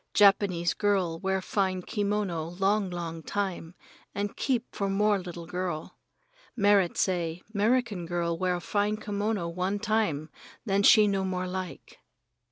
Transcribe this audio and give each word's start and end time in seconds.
Japanese 0.15 0.73
girl 0.73 1.19
wear 1.19 1.43
fine 1.43 1.83
kimono 1.83 2.49
long, 2.57 2.89
long 2.89 3.21
time, 3.21 3.75
and 4.15 4.35
keep 4.35 4.73
for 4.75 4.89
more 4.89 5.19
little 5.19 5.45
girl. 5.45 5.99
Merrit 6.55 6.97
San 6.97 7.05
say 7.35 7.41
'Merican 7.53 8.07
girl 8.07 8.35
wear 8.35 8.59
fine 8.59 8.97
kimono 8.97 9.47
one 9.47 9.77
time, 9.77 10.31
then 10.65 10.81
she 10.81 11.07
no 11.07 11.23
more 11.23 11.47
like. 11.47 11.99